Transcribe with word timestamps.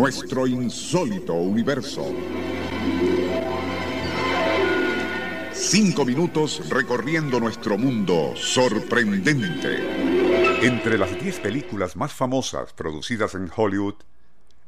Nuestro 0.00 0.46
insólito 0.46 1.34
universo. 1.34 2.02
Cinco 5.52 6.06
minutos 6.06 6.70
recorriendo 6.70 7.38
nuestro 7.38 7.76
mundo 7.76 8.32
sorprendente. 8.34 10.66
Entre 10.66 10.96
las 10.96 11.22
10 11.22 11.40
películas 11.40 11.96
más 11.96 12.14
famosas 12.14 12.72
producidas 12.72 13.34
en 13.34 13.50
Hollywood, 13.54 13.96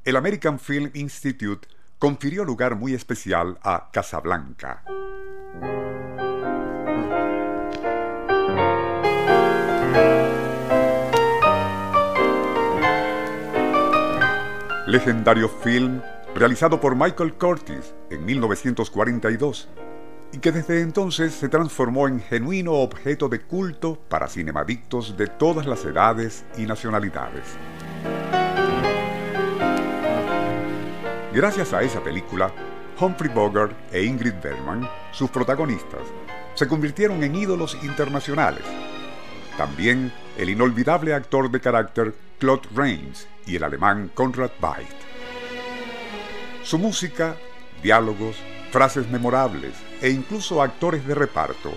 el 0.05 0.17
American 0.17 0.61
Film 0.61 0.91
Institute 0.93 1.67
confirió 1.99 2.45
lugar 2.45 2.77
muy 2.77 2.93
especial 2.93 3.59
a 3.63 3.89
Casablanca. 3.91 4.85
Legendario 14.92 15.48
film 15.48 16.02
realizado 16.35 16.79
por 16.79 16.95
Michael 16.95 17.32
Curtis 17.32 17.95
en 18.10 18.26
1942 18.26 19.71
y 20.34 20.38
que 20.38 20.52
desde 20.52 20.82
entonces 20.82 21.32
se 21.32 21.49
transformó 21.49 22.09
en 22.09 22.21
genuino 22.21 22.74
objeto 22.74 23.30
de 23.30 23.40
culto 23.40 23.99
para 24.10 24.29
cinemadictos 24.29 25.16
de 25.16 25.29
todas 25.29 25.65
las 25.65 25.82
edades 25.87 26.45
y 26.59 26.66
nacionalidades. 26.66 27.43
Gracias 31.32 31.73
a 31.73 31.80
esa 31.80 32.04
película, 32.04 32.52
Humphrey 33.01 33.32
Bogart 33.32 33.74
e 33.93 34.04
Ingrid 34.04 34.34
Bergman, 34.43 34.87
sus 35.10 35.30
protagonistas, 35.30 36.02
se 36.52 36.68
convirtieron 36.68 37.23
en 37.23 37.34
ídolos 37.34 37.79
internacionales. 37.82 38.65
También 39.63 40.13
el 40.38 40.51
inolvidable 40.51 41.15
actor 41.15 41.49
de 41.49 41.60
carácter 41.60 42.16
Claude 42.41 42.68
Rains 42.74 43.29
y 43.46 43.55
el 43.55 43.63
alemán 43.63 44.10
Konrad 44.13 44.51
Veidt. 44.60 44.91
Su 46.65 46.80
música, 46.80 47.37
diálogos, 47.80 48.35
frases 48.73 49.09
memorables 49.09 49.74
e 50.01 50.10
incluso 50.10 50.63
actores 50.63 51.07
de 51.07 51.15
reparto, 51.15 51.73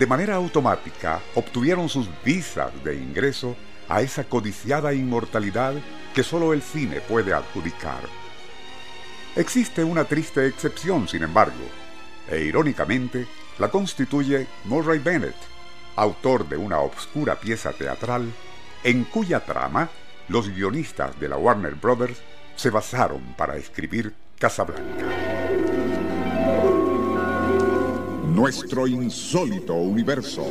de 0.00 0.04
manera 0.04 0.34
automática 0.34 1.20
obtuvieron 1.36 1.88
sus 1.88 2.08
visas 2.24 2.72
de 2.82 2.96
ingreso 2.96 3.54
a 3.88 4.02
esa 4.02 4.24
codiciada 4.24 4.92
inmortalidad 4.92 5.74
que 6.16 6.24
solo 6.24 6.52
el 6.52 6.60
cine 6.60 7.00
puede 7.02 7.32
adjudicar. 7.32 8.02
Existe 9.36 9.84
una 9.84 10.06
triste 10.06 10.44
excepción, 10.48 11.06
sin 11.06 11.22
embargo, 11.22 11.68
e 12.28 12.40
irónicamente 12.40 13.28
la 13.60 13.68
constituye 13.68 14.48
Murray 14.64 14.98
Bennett, 14.98 15.36
autor 15.96 16.48
de 16.48 16.56
una 16.56 16.80
obscura 16.80 17.40
pieza 17.40 17.72
teatral 17.72 18.32
en 18.84 19.04
cuya 19.04 19.40
trama 19.40 19.90
los 20.28 20.48
guionistas 20.48 21.18
de 21.20 21.28
la 21.28 21.36
Warner 21.36 21.74
Brothers 21.74 22.20
se 22.56 22.70
basaron 22.70 23.34
para 23.36 23.56
escribir 23.56 24.14
Casablanca. 24.38 25.06
Nuestro 28.26 28.86
insólito 28.86 29.74
universo. 29.74 30.46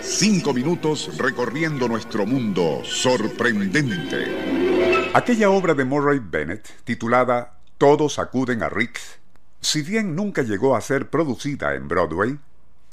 Cinco 0.00 0.52
minutos 0.52 1.16
recorriendo 1.18 1.88
nuestro 1.88 2.26
mundo 2.26 2.82
sorprendente. 2.84 5.10
Aquella 5.14 5.50
obra 5.50 5.74
de 5.74 5.84
Murray 5.84 6.20
Bennett, 6.22 6.68
titulada 6.84 7.58
Todos 7.78 8.18
acuden 8.18 8.62
a 8.62 8.68
Rix, 8.68 9.19
si 9.60 9.82
bien 9.82 10.14
nunca 10.16 10.42
llegó 10.42 10.74
a 10.74 10.80
ser 10.80 11.10
producida 11.10 11.74
en 11.74 11.88
Broadway, 11.88 12.38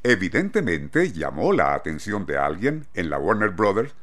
evidentemente 0.03 1.11
llamó 1.11 1.53
la 1.53 1.73
atención 1.73 2.25
de 2.25 2.37
alguien 2.37 2.87
en 2.93 3.09
la 3.09 3.17
Warner 3.17 3.51
Brothers, 3.51 3.93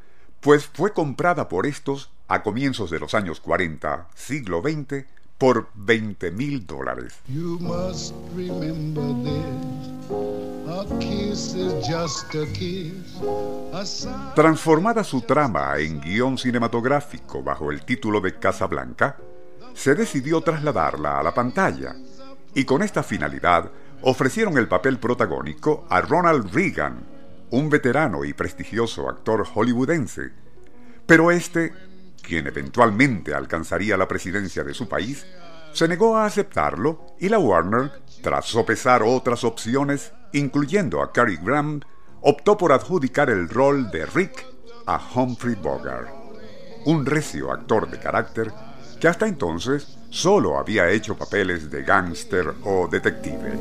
pues 0.40 0.66
fue 0.66 0.92
comprada 0.92 1.48
por 1.48 1.66
estos 1.66 2.10
a 2.28 2.42
comienzos 2.42 2.90
de 2.90 3.00
los 3.00 3.14
años 3.14 3.40
40, 3.40 4.08
siglo 4.14 4.62
XX, 4.62 5.04
por 5.38 5.68
20 5.74 6.30
mil 6.30 6.66
dólares. 6.66 7.14
Transformada 14.34 15.04
su 15.04 15.20
trama 15.22 15.78
en 15.78 16.00
guion 16.00 16.38
cinematográfico 16.38 17.42
bajo 17.42 17.70
el 17.70 17.84
título 17.84 18.20
de 18.20 18.38
Casablanca, 18.38 19.16
se 19.74 19.94
decidió 19.94 20.40
trasladarla 20.40 21.18
a 21.18 21.22
la 21.22 21.34
pantalla, 21.34 21.96
y 22.54 22.64
con 22.64 22.82
esta 22.82 23.02
finalidad 23.02 23.70
ofrecieron 24.02 24.58
el 24.58 24.68
papel 24.68 24.98
protagónico 24.98 25.86
a 25.88 26.00
Ronald 26.00 26.52
Reagan, 26.52 27.04
un 27.50 27.70
veterano 27.70 28.24
y 28.24 28.32
prestigioso 28.32 29.08
actor 29.08 29.44
hollywoodense, 29.46 30.32
pero 31.06 31.30
este 31.30 31.72
quien 32.24 32.46
eventualmente 32.46 33.34
alcanzaría 33.34 33.96
la 33.96 34.08
presidencia 34.08 34.64
de 34.64 34.74
su 34.74 34.88
país, 34.88 35.26
se 35.72 35.86
negó 35.86 36.16
a 36.16 36.26
aceptarlo 36.26 37.14
y 37.20 37.28
la 37.28 37.38
Warner, 37.38 37.92
tras 38.22 38.46
sopesar 38.46 39.02
otras 39.02 39.44
opciones, 39.44 40.12
incluyendo 40.32 41.02
a 41.02 41.12
Cary 41.12 41.38
Grant, 41.40 41.84
optó 42.22 42.56
por 42.56 42.72
adjudicar 42.72 43.30
el 43.30 43.48
rol 43.48 43.90
de 43.90 44.06
Rick 44.06 44.46
a 44.86 45.00
Humphrey 45.14 45.54
Bogart, 45.54 46.08
un 46.86 47.04
recio 47.04 47.52
actor 47.52 47.90
de 47.90 47.98
carácter 47.98 48.52
que 49.00 49.08
hasta 49.08 49.26
entonces 49.26 49.98
solo 50.14 50.56
había 50.58 50.88
hecho 50.90 51.16
papeles 51.16 51.68
de 51.70 51.82
gángster 51.82 52.54
o 52.62 52.86
detective. 52.86 53.58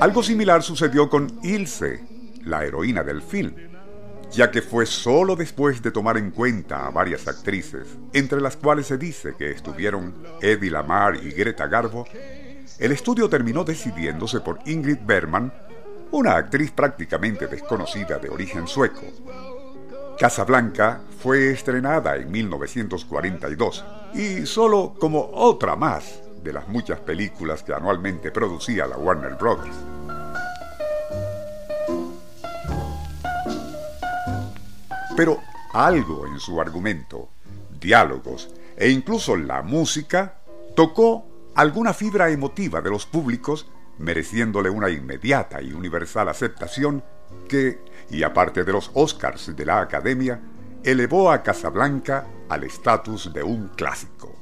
Algo 0.00 0.22
similar 0.22 0.62
sucedió 0.62 1.10
con 1.10 1.40
Ilse, 1.42 2.04
la 2.44 2.64
heroína 2.64 3.02
del 3.02 3.20
film, 3.20 3.52
ya 4.30 4.52
que 4.52 4.62
fue 4.62 4.86
solo 4.86 5.34
después 5.34 5.82
de 5.82 5.90
tomar 5.90 6.16
en 6.16 6.30
cuenta 6.30 6.86
a 6.86 6.90
varias 6.90 7.26
actrices, 7.26 7.88
entre 8.12 8.40
las 8.40 8.56
cuales 8.56 8.86
se 8.86 8.96
dice 8.96 9.34
que 9.36 9.50
estuvieron 9.50 10.14
Eddie 10.40 10.70
Lamar 10.70 11.16
y 11.16 11.32
Greta 11.32 11.66
Garbo, 11.66 12.06
el 12.78 12.92
estudio 12.92 13.28
terminó 13.28 13.64
decidiéndose 13.64 14.38
por 14.38 14.60
Ingrid 14.66 14.98
Bergman, 15.04 15.52
una 16.12 16.36
actriz 16.36 16.70
prácticamente 16.70 17.48
desconocida 17.48 18.18
de 18.18 18.28
origen 18.28 18.68
sueco. 18.68 19.02
Casablanca 20.18 21.00
fue 21.20 21.50
estrenada 21.50 22.16
en 22.16 22.30
1942 22.30 23.84
y 24.14 24.46
solo 24.46 24.94
como 24.98 25.28
otra 25.32 25.74
más 25.74 26.20
de 26.42 26.52
las 26.52 26.68
muchas 26.68 27.00
películas 27.00 27.64
que 27.64 27.74
anualmente 27.74 28.30
producía 28.30 28.86
la 28.86 28.96
Warner 28.96 29.34
Brothers. 29.34 29.76
Pero 35.16 35.40
algo 35.72 36.26
en 36.26 36.38
su 36.38 36.60
argumento, 36.60 37.30
diálogos 37.80 38.50
e 38.76 38.90
incluso 38.90 39.36
la 39.36 39.62
música 39.62 40.38
tocó 40.76 41.26
alguna 41.56 41.92
fibra 41.92 42.30
emotiva 42.30 42.80
de 42.80 42.90
los 42.90 43.06
públicos, 43.06 43.66
mereciéndole 43.98 44.70
una 44.70 44.90
inmediata 44.90 45.60
y 45.60 45.72
universal 45.72 46.28
aceptación 46.28 47.02
que, 47.48 47.80
y 48.10 48.22
aparte 48.22 48.64
de 48.64 48.72
los 48.72 48.90
Oscars 48.94 49.54
de 49.54 49.64
la 49.64 49.80
Academia, 49.80 50.40
elevó 50.82 51.30
a 51.30 51.42
Casablanca 51.42 52.26
al 52.48 52.64
estatus 52.64 53.32
de 53.32 53.42
un 53.42 53.68
clásico. 53.68 54.36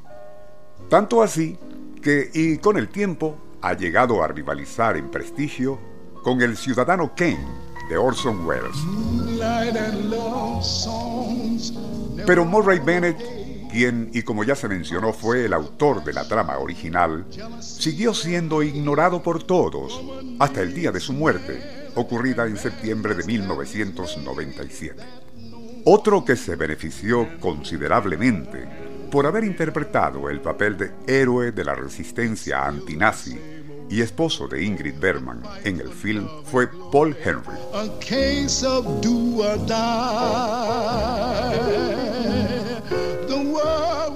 Tanto 0.88 1.22
así 1.22 1.58
que, 2.02 2.30
y 2.34 2.58
con 2.58 2.76
el 2.76 2.88
tiempo, 2.88 3.38
ha 3.62 3.74
llegado 3.74 4.22
a 4.22 4.28
rivalizar 4.28 4.96
en 4.96 5.10
prestigio 5.10 5.78
con 6.22 6.42
El 6.42 6.56
Ciudadano 6.56 7.14
Kane 7.14 7.46
de 7.88 7.96
Orson 7.96 8.44
Welles. 8.44 8.76
Pero 12.26 12.44
Murray 12.44 12.78
Bennett, 12.80 13.18
quien, 13.70 14.10
y 14.12 14.22
como 14.22 14.44
ya 14.44 14.54
se 14.54 14.68
mencionó, 14.68 15.12
fue 15.12 15.44
el 15.44 15.52
autor 15.52 16.04
de 16.04 16.12
la 16.12 16.26
trama 16.26 16.58
original, 16.58 17.26
siguió 17.60 18.14
siendo 18.14 18.62
ignorado 18.62 19.22
por 19.22 19.42
todos 19.42 20.00
hasta 20.38 20.60
el 20.60 20.74
día 20.74 20.92
de 20.92 21.00
su 21.00 21.12
muerte, 21.12 21.81
ocurrida 21.94 22.46
en 22.46 22.56
septiembre 22.56 23.14
de 23.14 23.24
1997. 23.24 25.02
Otro 25.84 26.24
que 26.24 26.36
se 26.36 26.56
benefició 26.56 27.28
considerablemente 27.40 28.68
por 29.10 29.26
haber 29.26 29.44
interpretado 29.44 30.30
el 30.30 30.40
papel 30.40 30.78
de 30.78 30.92
héroe 31.06 31.52
de 31.52 31.64
la 31.64 31.74
resistencia 31.74 32.64
antinazi 32.64 33.38
y 33.90 34.00
esposo 34.00 34.48
de 34.48 34.64
Ingrid 34.64 34.94
Bergman 34.98 35.42
en 35.64 35.80
el 35.80 35.90
film 35.90 36.26
fue 36.44 36.66
Paul 36.90 37.14
Henry. 37.22 37.58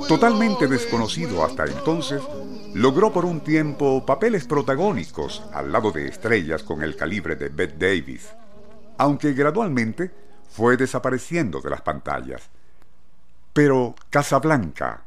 Totalmente 0.08 0.68
desconocido 0.68 1.44
hasta 1.44 1.64
entonces, 1.64 2.22
logró 2.74 3.12
por 3.12 3.24
un 3.24 3.40
tiempo 3.40 4.06
papeles 4.06 4.46
protagónicos 4.46 5.42
al 5.52 5.72
lado 5.72 5.90
de 5.90 6.06
estrellas 6.06 6.62
con 6.62 6.82
el 6.84 6.94
calibre 6.94 7.34
de 7.34 7.48
Bette 7.48 7.76
Davis, 7.76 8.28
aunque 8.98 9.32
gradualmente 9.32 10.12
fue 10.48 10.76
desapareciendo 10.76 11.60
de 11.60 11.70
las 11.70 11.82
pantallas. 11.82 12.48
Pero 13.52 13.96
Casablanca, 14.08 15.02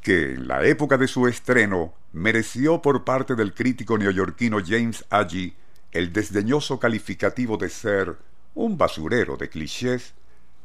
que 0.00 0.34
en 0.34 0.46
la 0.46 0.64
época 0.64 0.98
de 0.98 1.08
su 1.08 1.26
estreno 1.26 1.94
mereció 2.12 2.80
por 2.80 3.02
parte 3.02 3.34
del 3.34 3.54
crítico 3.54 3.98
neoyorquino 3.98 4.58
James 4.64 5.04
Agee 5.10 5.56
el 5.90 6.12
desdeñoso 6.12 6.78
calificativo 6.78 7.56
de 7.56 7.70
ser 7.70 8.16
un 8.54 8.78
basurero 8.78 9.36
de 9.36 9.48
clichés, 9.48 10.14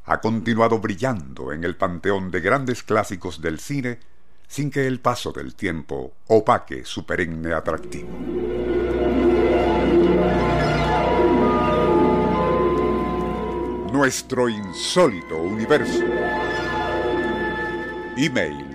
ha 0.06 0.22
continuado 0.22 0.80
brillando 0.80 1.54
en 1.54 1.64
el 1.64 1.76
panteón 1.76 2.32
de 2.32 2.42
grandes 2.42 2.82
clásicos 2.84 3.42
del 3.42 3.60
cine 3.60 4.00
sin 4.48 4.72
que 4.72 4.88
el 4.88 5.00
paso 5.00 5.32
del 5.32 5.54
tiempo 5.56 6.14
opaque 6.28 6.84
su 6.84 7.06
perenne 7.06 7.54
atractivo. 7.54 8.10
Nuestro 13.92 14.50
insólito 14.50 15.38
universo. 15.38 16.04
Email 18.18 18.66